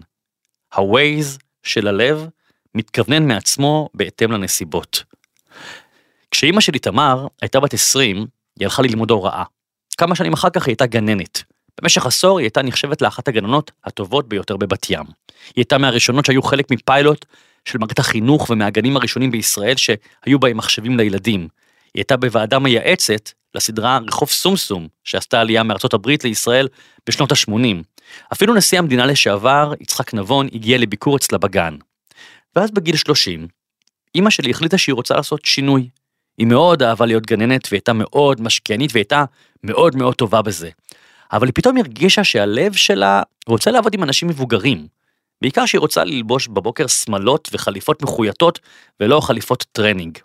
ה-Waze 0.73 1.39
של 1.63 1.89
הלב 1.89 2.29
מתכוונן 2.75 3.29
מעצמו 3.29 3.89
בהתאם 3.95 4.33
לנסיבות. 4.33 5.05
כשאימא 6.31 6.61
שלי 6.61 6.79
תמר 6.79 7.27
הייתה 7.43 7.61
בת 7.61 7.75
20, 7.75 8.17
היא 8.17 8.67
הלכה 8.67 8.83
ללמוד 8.83 9.11
הוראה. 9.11 9.43
כמה 9.97 10.15
שנים 10.15 10.33
אחר 10.33 10.51
כך 10.51 10.67
היא 10.67 10.73
הייתה 10.73 10.87
גננת. 10.87 11.43
במשך 11.83 12.07
עשור 12.07 12.39
היא 12.39 12.45
הייתה 12.45 12.63
נחשבת 12.63 13.03
לאחת 13.03 13.29
הגננות 13.29 13.71
הטובות 13.85 14.29
ביותר 14.29 14.57
בבת 14.57 14.91
ים. 14.91 15.05
היא 15.05 15.55
הייתה 15.57 15.79
מהראשונות 15.79 16.25
שהיו 16.25 16.43
חלק 16.43 16.71
מפיילוט 16.71 17.25
של 17.65 17.79
מערכת 17.79 17.99
החינוך 17.99 18.51
ומהגנים 18.51 18.97
הראשונים 18.97 19.31
בישראל 19.31 19.77
שהיו 19.77 20.39
בהם 20.39 20.57
מחשבים 20.57 20.97
לילדים. 20.97 21.41
היא 21.41 21.49
הייתה 22.01 22.17
בוועדה 22.17 22.59
מייעצת 22.59 23.31
לסדרה 23.55 23.99
רחוב 24.09 24.29
סומסום, 24.29 24.89
שעשתה 25.05 25.41
עלייה 25.41 25.63
מארצות 25.63 25.95
הברית 25.95 26.25
לישראל 26.25 26.69
בשנות 27.07 27.33
ה-80. 27.33 27.83
אפילו 28.33 28.55
נשיא 28.55 28.79
המדינה 28.79 29.07
לשעבר, 29.07 29.73
יצחק 29.81 30.15
נבון, 30.15 30.49
הגיע 30.53 30.79
לביקור 30.79 31.17
אצלה 31.17 31.39
בגן. 31.39 31.77
ואז 32.57 32.71
בגיל 32.71 32.97
30, 32.97 33.49
אימא 34.15 34.31
שלי 34.31 34.51
החליטה 34.51 34.79
שהיא 34.79 34.95
רוצה 34.95 35.15
לעשות 35.15 35.45
שינוי. 35.45 35.89
היא 36.39 36.47
מאוד 36.47 36.83
אהבה 36.83 37.07
להיות 37.07 37.27
גננת 37.27 37.69
והייתה 37.71 37.93
מאוד 37.93 38.41
משקיענית 38.41 38.91
והייתה 38.95 39.25
מאוד 39.65 39.97
מאוד 39.97 40.15
טובה 40.15 40.43
בזה. 40.43 40.71
אבל 41.33 41.47
היא 41.47 41.53
פתאום 41.55 41.77
הרגישה 41.77 42.25
שהלב 42.25 42.73
שלה 42.73 43.23
רוצה 43.47 43.71
לעבוד 43.71 43.95
עם 43.95 44.03
אנשים 44.03 44.29
מבוגרים. 44.29 44.87
בעיקר 45.43 45.67
שהיא 45.67 45.79
רוצה 45.79 46.05
ללבוש 46.05 46.49
בבוקר 46.49 46.87
שמלות 46.87 47.49
וחליפות 47.53 48.03
מחויטות 48.03 48.59
ולא 49.01 49.21
חליפות 49.21 49.65
טרנינג. 49.73 50.19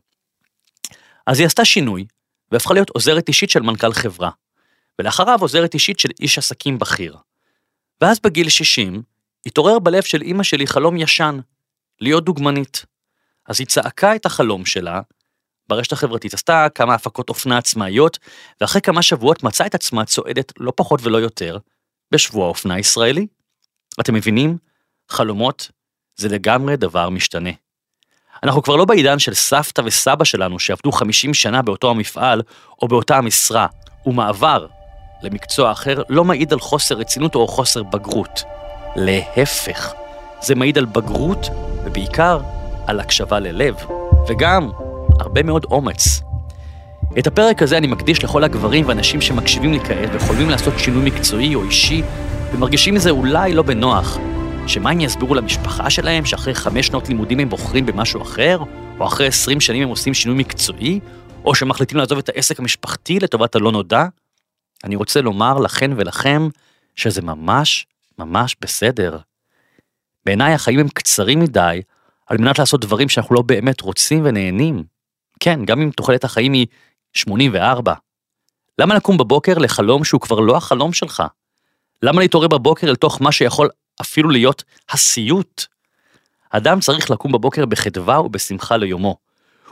אז 1.28 1.40
היא 1.40 1.46
עשתה 1.46 1.66
שינוי 1.66 2.06
והפכה 2.52 2.74
להיות 2.74 2.90
עוזרת 2.90 3.28
אישית 3.28 3.50
של 3.50 3.60
מנכ"ל 3.60 3.94
חברה. 3.94 4.30
ולאחריו 5.00 5.38
עוזרת 5.42 5.74
אישית 5.74 6.00
של 6.00 6.10
איש 6.20 6.38
עסקים 6.38 6.80
בכיר. 6.80 7.18
ואז 8.02 8.20
בגיל 8.20 8.50
60 8.50 9.02
התעורר 9.46 9.80
בלב 9.80 10.04
של 10.04 10.22
אימא 10.22 10.44
שלי 10.44 10.68
חלום 10.68 10.98
ישן, 10.98 11.40
להיות 12.02 12.26
דוגמנית. 12.26 12.86
אז 13.48 13.60
היא 13.60 13.68
צעקה 13.68 14.16
את 14.16 14.26
החלום 14.26 14.66
שלה 14.66 15.02
ברשת 15.72 15.92
החברתית, 15.92 16.34
עשתה 16.34 16.68
כמה 16.76 16.94
הפקות 16.94 17.30
אופנה 17.30 17.58
עצמאיות, 17.58 18.20
ואחרי 18.62 18.82
כמה 18.82 19.02
שבועות 19.02 19.44
מצאה 19.44 19.68
את 19.68 19.76
עצמה 19.76 20.06
צועדת 20.06 20.54
לא 20.60 20.74
פחות 20.76 21.00
ולא 21.04 21.18
יותר 21.18 21.58
בשבוע 22.12 22.48
אופנה 22.48 22.80
ישראלי. 22.80 23.28
אתם 24.00 24.14
מבינים? 24.14 24.58
חלומות 25.10 25.72
זה 26.16 26.30
לגמרי 26.30 26.78
דבר 26.78 27.10
משתנה. 27.10 27.50
אנחנו 28.44 28.64
כבר 28.64 28.76
לא 28.76 28.86
בעידן 28.86 29.20
של 29.20 29.34
סבתא 29.34 29.82
וסבא 29.86 30.24
שלנו 30.24 30.60
שעבדו 30.60 30.92
50 30.92 31.34
שנה 31.34 31.62
באותו 31.62 31.90
המפעל 31.90 32.42
או 32.82 32.88
באותה 32.88 33.18
המשרה, 33.18 33.68
ומעבר 34.06 34.68
למקצוע 35.24 35.72
אחר 35.72 36.02
לא 36.10 36.24
מעיד 36.24 36.54
על 36.54 36.60
חוסר 36.60 36.96
רצינות 36.96 37.36
או 37.36 37.48
חוסר 37.48 37.84
בגרות. 37.84 38.44
להפך, 38.96 39.94
זה 40.42 40.56
מעיד 40.56 40.78
על 40.78 40.86
בגרות 40.86 41.48
ובעיקר 41.86 42.40
על 42.88 43.00
הקשבה 43.00 43.40
ללב, 43.40 43.76
וגם 44.30 44.72
הרבה 45.22 45.44
מאוד 45.44 45.66
אומץ. 45.72 46.22
את 47.20 47.28
הפרק 47.28 47.62
הזה 47.62 47.78
אני 47.78 47.88
מקדיש 47.88 48.24
לכל 48.24 48.44
הגברים 48.44 48.88
ואנשים 48.88 49.22
שמקשיבים 49.22 49.72
לי 49.72 49.80
כעת 49.80 50.10
וחולמים 50.14 50.50
לעשות 50.50 50.74
שינוי 50.78 51.06
מקצועי 51.06 51.56
או 51.56 51.64
אישי 51.64 52.02
ומרגישים 52.54 52.94
מזה 52.94 53.10
אולי 53.10 53.54
לא 53.54 53.62
בנוח. 53.64 54.18
שמה 54.68 54.90
הם 54.90 55.02
יסבירו 55.02 55.36
למשפחה 55.36 55.90
שלהם 55.90 56.26
שאחרי 56.26 56.56
חמש 56.56 56.88
שנות 56.88 57.10
לימודים 57.10 57.40
הם 57.40 57.50
בוחרים 57.50 57.86
במשהו 57.86 58.22
אחר, 58.22 58.60
או 59.00 59.08
אחרי 59.08 59.28
עשרים 59.28 59.62
שנים 59.62 59.84
הם 59.84 59.90
עושים 59.90 60.14
שינוי 60.14 60.38
מקצועי, 60.38 61.00
או 61.46 61.56
שמחליטים 61.56 61.98
לעזוב 61.98 62.18
את 62.18 62.30
העסק 62.30 62.60
המשפחתי 62.60 63.20
לטובת 63.20 63.56
הלא 63.56 63.72
נודע? 63.72 64.06
אני 64.84 64.96
רוצה 64.96 65.22
לומר 65.22 65.60
לכן 65.60 65.92
ולכם 65.98 66.50
שזה 66.96 67.22
ממש 67.22 67.86
ממש 68.20 68.56
בסדר. 68.62 69.18
בעיניי 70.26 70.54
החיים 70.54 70.80
הם 70.80 70.88
קצרים 70.88 71.40
מדי 71.40 71.82
על 72.28 72.38
מנת 72.38 72.60
לעשות 72.60 72.82
דברים 72.82 73.10
שאנחנו 73.10 73.36
לא 73.36 73.42
באמת 73.42 73.82
רוצים 73.82 74.22
ונהנים. 74.26 74.84
כן, 75.44 75.66
גם 75.66 75.82
אם 75.82 75.90
תוחלת 75.92 76.24
החיים 76.24 76.54
היא 76.54 76.68
84. 77.14 77.94
למה 78.80 78.96
לקום 78.96 79.18
בבוקר 79.18 79.58
לחלום 79.58 80.04
שהוא 80.04 80.22
כבר 80.22 80.40
לא 80.40 80.58
החלום 80.58 80.94
שלך? 80.94 81.24
למה 82.02 82.22
להתעורר 82.22 82.48
בבוקר 82.48 82.88
אל 82.88 82.96
תוך 82.96 83.22
מה 83.22 83.32
שיכול 83.32 83.70
אפילו 84.02 84.30
להיות 84.30 84.64
הסיוט? 84.90 85.66
אדם 86.50 86.80
צריך 86.80 87.12
לקום 87.12 87.32
בבוקר 87.32 87.66
בחדווה 87.66 88.22
ובשמחה 88.22 88.78
ליומו. 88.78 89.18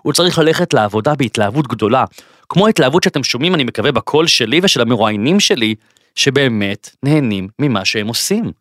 הוא 0.02 0.14
צריך 0.14 0.40
ללכת 0.40 0.74
לעבודה 0.74 1.16
בהתלהבות 1.16 1.68
גדולה, 1.68 2.06
כמו 2.50 2.68
ההתלהבות 2.68 3.04
שאתם 3.04 3.24
שומעים, 3.24 3.56
אני 3.56 3.64
מקווה, 3.64 3.92
בקול 3.92 4.28
שלי 4.28 4.60
ושל 4.64 4.82
המרואיינים 4.82 5.40
שלי, 5.40 5.76
שבאמת 6.16 6.96
נהנים 7.04 7.48
ממה 7.60 7.86
שהם 7.86 8.08
עושים. 8.08 8.52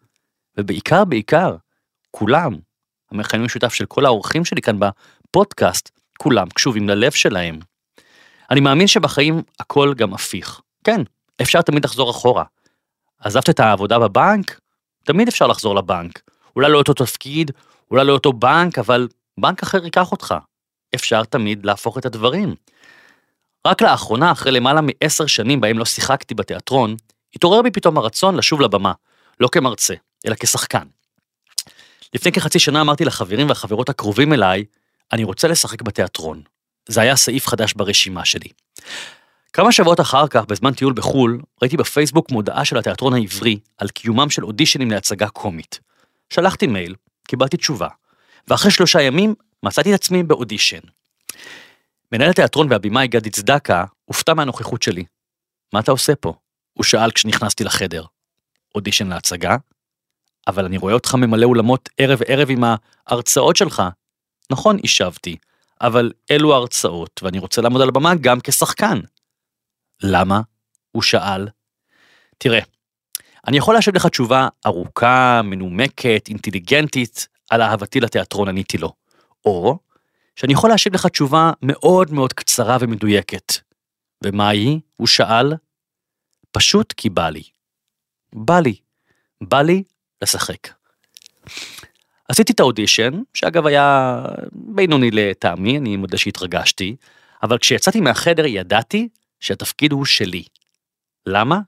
ובעיקר, 0.56 1.04
בעיקר, 1.04 1.56
כולם, 2.10 2.52
המכנה 3.10 3.42
המשותף 3.42 3.74
של 3.74 3.86
כל 3.86 4.06
האורחים 4.06 4.44
שלי 4.44 4.62
כאן 4.62 4.78
בפודקאסט, 4.78 5.97
כולם 6.22 6.48
קשובים 6.48 6.88
ללב 6.88 7.12
שלהם. 7.12 7.58
אני 8.50 8.60
מאמין 8.60 8.86
שבחיים 8.86 9.42
הכל 9.60 9.94
גם 9.96 10.14
הפיך. 10.14 10.60
כן, 10.84 11.00
אפשר 11.42 11.62
תמיד 11.62 11.84
לחזור 11.84 12.10
אחורה. 12.10 12.44
עזבת 13.20 13.50
את 13.50 13.60
העבודה 13.60 13.98
בבנק? 13.98 14.60
תמיד 15.04 15.28
אפשר 15.28 15.46
לחזור 15.46 15.74
לבנק. 15.74 16.20
אולי 16.56 16.72
לא 16.72 16.78
אותו 16.78 16.94
תפקיד, 16.94 17.50
אולי 17.90 18.04
לא 18.04 18.12
אותו 18.12 18.32
בנק, 18.32 18.78
אבל 18.78 19.08
בנק 19.40 19.62
אחר 19.62 19.84
ייקח 19.84 20.12
אותך. 20.12 20.34
אפשר 20.94 21.24
תמיד 21.24 21.66
להפוך 21.66 21.98
את 21.98 22.06
הדברים. 22.06 22.54
רק 23.66 23.82
לאחרונה, 23.82 24.32
אחרי 24.32 24.52
למעלה 24.52 24.80
מעשר 24.80 25.26
שנים 25.26 25.60
בהם 25.60 25.78
לא 25.78 25.84
שיחקתי 25.84 26.34
בתיאטרון, 26.34 26.96
התעורר 27.34 27.62
בי 27.62 27.70
פתאום 27.70 27.98
הרצון 27.98 28.36
לשוב 28.36 28.60
לבמה, 28.60 28.92
לא 29.40 29.48
כמרצה, 29.52 29.94
אלא 30.26 30.34
כשחקן. 30.40 30.86
לפני 32.14 32.32
כחצי 32.32 32.58
שנה 32.58 32.80
אמרתי 32.80 33.04
לחברים 33.04 33.48
והחברות 33.48 33.88
הקרובים 33.88 34.32
אליי, 34.32 34.64
אני 35.12 35.24
רוצה 35.24 35.48
לשחק 35.48 35.82
בתיאטרון. 35.82 36.42
זה 36.88 37.00
היה 37.00 37.16
סעיף 37.16 37.46
חדש 37.46 37.72
ברשימה 37.72 38.24
שלי. 38.24 38.48
כמה 39.52 39.72
שבועות 39.72 40.00
אחר 40.00 40.28
כך, 40.28 40.44
בזמן 40.44 40.74
טיול 40.74 40.92
בחו"ל, 40.92 41.40
ראיתי 41.62 41.76
בפייסבוק 41.76 42.30
מודעה 42.30 42.64
של 42.64 42.78
התיאטרון 42.78 43.14
העברי 43.14 43.58
על 43.78 43.88
קיומם 43.88 44.30
של 44.30 44.44
אודישנים 44.44 44.90
להצגה 44.90 45.28
קומית. 45.28 45.80
שלחתי 46.30 46.66
מייל, 46.66 46.94
קיבלתי 47.28 47.56
תשובה, 47.56 47.88
ואחרי 48.48 48.70
שלושה 48.70 49.02
ימים 49.02 49.34
מצאתי 49.62 49.94
את 49.94 50.00
עצמי 50.00 50.22
באודישן. 50.22 50.80
מנהל 52.12 52.30
התיאטרון 52.30 52.66
והבימאי 52.70 53.08
גדי 53.08 53.30
צדקה 53.30 53.84
הופתע 54.04 54.34
מהנוכחות 54.34 54.82
שלי. 54.82 55.04
מה 55.72 55.80
אתה 55.80 55.90
עושה 55.90 56.16
פה? 56.16 56.34
הוא 56.72 56.84
שאל 56.84 57.10
כשנכנסתי 57.10 57.64
לחדר. 57.64 58.04
אודישן 58.74 59.08
להצגה? 59.08 59.56
אבל 60.46 60.64
אני 60.64 60.78
רואה 60.78 60.94
אותך 60.94 61.14
ממלא 61.14 61.46
אולמות 61.46 61.88
ערב 61.98 62.20
ערב 62.26 62.50
עם 62.50 62.64
ההרצאות 63.06 63.56
שלך. 63.56 63.82
נכון, 64.52 64.76
השבתי, 64.84 65.36
אבל 65.80 66.12
אלו 66.30 66.54
ההרצאות, 66.54 67.20
ואני 67.22 67.38
רוצה 67.38 67.62
לעמוד 67.62 67.82
על 67.82 67.88
הבמה 67.88 68.14
גם 68.14 68.38
כשחקן. 68.44 69.00
למה? 70.02 70.40
הוא 70.92 71.02
שאל. 71.02 71.48
תראה, 72.38 72.60
אני 73.46 73.56
יכול 73.56 73.74
להשיב 73.74 73.96
לך 73.96 74.06
תשובה 74.06 74.48
ארוכה, 74.66 75.40
מנומקת, 75.44 76.24
אינטליגנטית, 76.28 77.28
על 77.50 77.62
אהבתי 77.62 78.00
לתיאטרון 78.00 78.48
עניתי 78.48 78.78
לו. 78.78 78.92
או 79.44 79.78
שאני 80.36 80.52
יכול 80.52 80.70
להשיב 80.70 80.94
לך 80.94 81.06
תשובה 81.06 81.50
מאוד 81.62 82.12
מאוד 82.12 82.32
קצרה 82.32 82.76
ומדויקת. 82.80 83.52
ומה 84.24 84.48
היא? 84.48 84.80
הוא 84.96 85.06
שאל. 85.06 85.52
פשוט 86.50 86.92
כי 86.96 87.10
בא 87.10 87.28
לי. 87.28 87.42
בא 88.32 88.60
לי. 88.60 88.76
בא 89.40 89.62
לי 89.62 89.82
לשחק. 90.22 90.68
עשיתי 92.28 92.52
את 92.52 92.60
האודישן, 92.60 93.10
שאגב 93.34 93.66
היה 93.66 94.18
בינוני 94.52 95.10
לטעמי, 95.10 95.78
אני 95.78 95.96
מודה 95.96 96.18
שהתרגשתי, 96.18 96.96
אבל 97.42 97.58
כשיצאתי 97.58 98.00
מהחדר 98.00 98.46
ידעתי 98.46 99.08
שהתפקיד 99.40 99.92
הוא 99.92 100.04
שלי. 100.04 100.44
למה? 101.26 101.60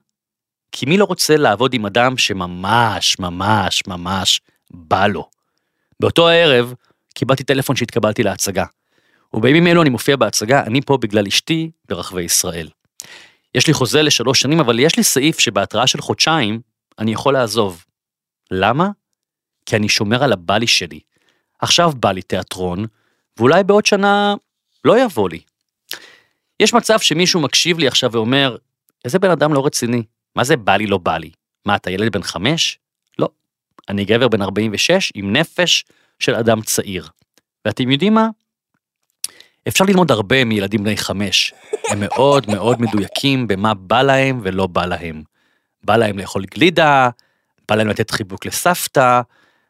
כי 0.71 0.85
מי 0.85 0.97
לא 0.97 1.05
רוצה 1.05 1.37
לעבוד 1.37 1.73
עם 1.73 1.85
אדם 1.85 2.17
שממש 2.17 3.19
ממש 3.19 3.83
ממש 3.87 4.41
בא 4.71 5.07
לו. 5.07 5.29
באותו 5.99 6.29
הערב 6.29 6.73
קיבלתי 7.13 7.43
טלפון 7.43 7.75
שהתקבלתי 7.75 8.23
להצגה. 8.23 8.65
ובימים 9.33 9.67
אלו 9.67 9.81
אני 9.81 9.89
מופיע 9.89 10.15
בהצגה, 10.15 10.63
אני 10.63 10.81
פה 10.81 10.97
בגלל 10.97 11.27
אשתי 11.27 11.71
ברחבי 11.89 12.23
ישראל. 12.23 12.69
יש 13.55 13.67
לי 13.67 13.73
חוזה 13.73 14.01
לשלוש 14.01 14.41
שנים, 14.41 14.59
אבל 14.59 14.79
יש 14.79 14.97
לי 14.97 15.03
סעיף 15.03 15.39
שבהתראה 15.39 15.87
של 15.87 16.01
חודשיים 16.01 16.61
אני 16.99 17.11
יכול 17.11 17.33
לעזוב. 17.33 17.85
למה? 18.51 18.89
כי 19.71 19.75
אני 19.77 19.89
שומר 19.89 20.23
על 20.23 20.33
הבא 20.33 20.57
לי 20.57 20.67
שלי. 20.67 20.99
עכשיו 21.59 21.91
בא 21.95 22.11
לי 22.11 22.21
תיאטרון, 22.21 22.85
ואולי 23.37 23.63
בעוד 23.63 23.85
שנה 23.85 24.35
לא 24.85 24.99
יבוא 24.99 25.29
לי. 25.29 25.39
יש 26.59 26.73
מצב 26.73 26.99
שמישהו 26.99 27.39
מקשיב 27.39 27.79
לי 27.79 27.87
עכשיו 27.87 28.11
ואומר, 28.11 28.57
איזה 29.05 29.19
בן 29.19 29.31
אדם 29.31 29.53
לא 29.53 29.65
רציני, 29.65 30.03
מה 30.35 30.43
זה 30.43 30.57
בא 30.57 30.75
לי 30.75 30.87
לא 30.87 30.97
בא 30.97 31.17
לי? 31.17 31.31
מה, 31.65 31.75
אתה 31.75 31.91
ילד 31.91 32.11
בן 32.11 32.23
חמש? 32.23 32.79
לא. 33.19 33.29
אני 33.89 34.05
גבר 34.05 34.27
בן 34.27 34.41
46 34.41 35.11
עם 35.15 35.35
נפש 35.35 35.85
של 36.19 36.35
אדם 36.35 36.61
צעיר. 36.61 37.07
ואתם 37.65 37.91
יודעים 37.91 38.13
מה? 38.13 38.27
אפשר 39.67 39.85
ללמוד 39.85 40.11
הרבה 40.11 40.45
מילדים 40.45 40.83
בני 40.83 40.97
חמש. 40.97 41.53
הם 41.89 41.99
מאוד 41.99 42.49
מאוד 42.49 42.81
מדויקים 42.81 43.47
במה 43.47 43.73
בא 43.73 44.01
להם 44.01 44.39
ולא 44.43 44.67
בא 44.67 44.85
להם. 44.85 45.23
בא 45.83 45.97
להם 45.97 46.19
לאכול 46.19 46.45
גלידה, 46.45 47.09
בא 47.69 47.75
להם 47.75 47.87
לתת 47.87 48.11
חיבוק 48.11 48.45
לסבתא, 48.45 49.21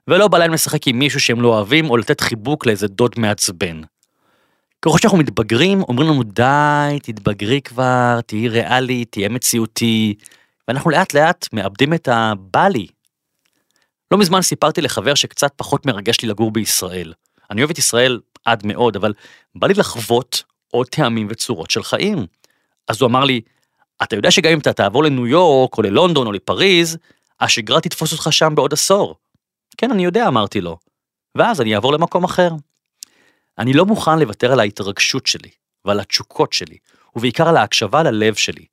ולא 0.07 0.27
בא 0.27 0.37
להם 0.37 0.53
לשחק 0.53 0.87
עם 0.87 0.99
מישהו 0.99 1.19
שהם 1.19 1.41
לא 1.41 1.47
אוהבים, 1.47 1.89
או 1.89 1.97
לתת 1.97 2.21
חיבוק 2.21 2.65
לאיזה 2.65 2.87
דוד 2.87 3.11
מעצבן. 3.17 3.81
ככל 4.81 4.97
שאנחנו 4.97 5.17
מתבגרים, 5.17 5.81
אומרים 5.81 6.09
לנו 6.09 6.23
די, 6.23 6.99
תתבגרי 7.03 7.61
כבר, 7.61 8.19
תהיי 8.25 8.47
ריאלי, 8.47 9.05
תהיה 9.05 9.29
מציאותי, 9.29 10.13
ואנחנו 10.67 10.89
לאט 10.89 11.13
לאט 11.13 11.47
מאבדים 11.53 11.93
את 11.93 12.07
הבא 12.07 12.67
לי. 12.67 12.87
לא 14.11 14.17
מזמן 14.17 14.41
סיפרתי 14.41 14.81
לחבר 14.81 15.15
שקצת 15.15 15.51
פחות 15.55 15.85
מרגש 15.85 16.21
לי 16.21 16.27
לגור 16.27 16.51
בישראל. 16.51 17.13
אני 17.51 17.61
אוהב 17.61 17.71
את 17.71 17.77
ישראל 17.77 18.19
עד 18.45 18.65
מאוד, 18.65 18.95
אבל 18.95 19.13
בא 19.55 19.67
לי 19.67 19.73
לחוות 19.73 20.43
עוד 20.71 20.87
טעמים 20.87 21.27
וצורות 21.29 21.71
של 21.71 21.83
חיים. 21.83 22.25
אז 22.87 23.01
הוא 23.01 23.07
אמר 23.07 23.23
לי, 23.23 23.41
אתה 24.03 24.15
יודע 24.15 24.31
שגם 24.31 24.51
אם 24.51 24.59
אתה 24.59 24.73
תעבור 24.73 25.03
לניו 25.03 25.27
יורק, 25.27 25.77
או 25.77 25.83
ללונדון, 25.83 26.27
או 26.27 26.31
לפריז, 26.31 26.97
השגרה 27.39 27.81
תתפוס 27.81 28.11
אותך 28.11 28.27
שם 28.31 28.55
בעוד 28.55 28.73
עשור. 28.73 29.15
כן, 29.77 29.91
אני 29.91 30.05
יודע, 30.05 30.27
אמרתי 30.27 30.61
לו. 30.61 30.77
ואז 31.35 31.61
אני 31.61 31.75
אעבור 31.75 31.93
למקום 31.93 32.23
אחר. 32.23 32.49
אני 33.59 33.73
לא 33.73 33.85
מוכן 33.85 34.19
לוותר 34.19 34.51
על 34.51 34.59
ההתרגשות 34.59 35.27
שלי, 35.27 35.49
ועל 35.85 35.99
התשוקות 35.99 36.53
שלי, 36.53 36.77
ובעיקר 37.15 37.49
על 37.49 37.57
ההקשבה 37.57 38.03
ללב 38.03 38.35
שלי. 38.35 38.65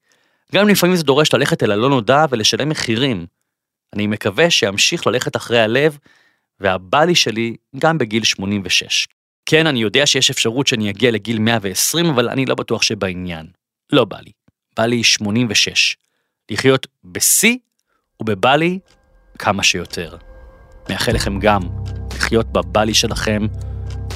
גם 0.55 0.62
אם 0.62 0.69
לפעמים 0.69 0.97
זה 0.97 1.02
דורש 1.02 1.35
ללכת 1.35 1.62
אל 1.62 1.71
הלא 1.71 1.88
נודע 1.88 2.25
ולשלם 2.31 2.69
מחירים. 2.69 3.26
אני 3.95 4.07
מקווה 4.07 4.50
שאמשיך 4.50 5.07
ללכת 5.07 5.37
אחרי 5.37 5.61
הלב, 5.61 5.99
והבלי 6.61 7.14
שלי 7.14 7.57
גם 7.78 7.99
בגיל 7.99 8.25
86. 8.25 9.09
כן, 9.47 9.67
אני 9.67 9.78
יודע 9.78 10.07
שיש 10.07 10.31
אפשרות 10.31 10.67
שאני 10.67 10.90
אגיע 10.90 11.11
לגיל 11.11 11.38
120, 11.38 12.07
אבל 12.07 12.28
אני 12.28 12.47
לא 12.47 12.55
בטוח 12.55 12.83
שבעניין. 12.83 13.47
לא 13.93 14.05
בא 14.05 14.19
לי. 14.21 14.33
בא 14.76 14.87
לי 14.87 15.05
86. 15.05 15.97
לחיות 16.50 16.87
בשיא 17.05 17.57
ובבלי 18.21 18.78
כמה 19.38 19.62
שיותר. 19.62 20.28
מאחל 20.90 21.12
לכם 21.12 21.38
גם 21.38 21.62
לחיות 22.16 22.52
בבלי 22.52 22.95
שלכם, 22.95 23.47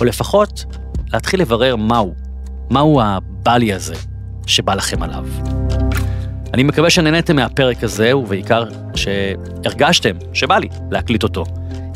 או 0.00 0.04
לפחות 0.04 0.64
להתחיל 1.12 1.40
לברר 1.40 1.76
מהו, 1.76 2.14
מהו 2.70 3.00
הבלי 3.02 3.72
הזה 3.72 3.94
שבא 4.46 4.74
לכם 4.74 5.02
עליו. 5.02 5.24
אני 6.54 6.62
מקווה 6.62 6.90
שנהניתם 6.90 7.36
מהפרק 7.36 7.84
הזה, 7.84 8.16
ובעיקר 8.16 8.64
שהרגשתם 8.94 10.16
שבא 10.32 10.58
לי 10.58 10.68
להקליט 10.90 11.22
אותו. 11.22 11.44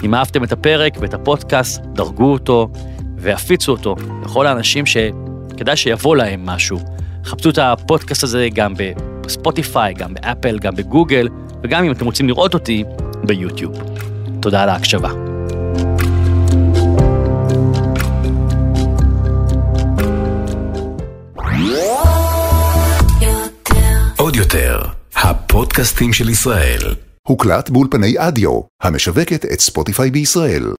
אם 0.05 0.15
אהבתם 0.15 0.45
את 0.45 0.53
הפרק 0.53 0.97
ואת 1.01 1.15
הפודקאסט, 1.15 1.83
דרגו 1.83 2.33
אותו 2.33 2.69
והפיצו 3.17 3.73
אותו 3.73 3.97
לכל 4.25 4.47
האנשים 4.47 4.85
שכדאי 4.87 5.77
שיבוא 5.77 6.17
להם 6.17 6.47
משהו. 6.47 6.79
חפשו 7.25 7.51
את 7.51 7.59
הפודקאסט 7.59 8.23
הזה 8.23 8.49
גם 8.55 8.75
בספוטיפיי, 8.77 9.95
גם 9.95 10.15
באפל, 10.15 10.59
גם 10.59 10.77
בגוגל, 10.77 11.29
וגם 11.63 11.85
אם 11.85 11.93
אתם 11.93 12.05
רוצים 12.05 12.29
לראות 12.29 12.55
אותי, 12.55 12.85
ביוטיוב. 13.25 13.79
תודה 14.47 14.63
על 14.63 14.69
ההקשבה. 14.69 15.11
עוד 24.17 24.37
יותר, 24.37 24.83
הפודקאסטים 25.15 26.13
של 26.13 26.29
ישראל. 26.29 26.95
הוקלט 27.29 27.71
באולפני 27.71 28.15
אדיו, 28.19 28.61
המשווקת 28.83 29.45
את 29.45 29.61
ספוטיפיי 29.61 30.11
בישראל. 30.11 30.73